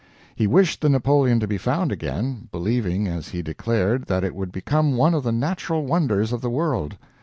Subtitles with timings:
[0.35, 4.51] He wished the Napoleon to be found again, believing, as he declared, that it would
[4.51, 6.97] become one of the natural wonders of the world.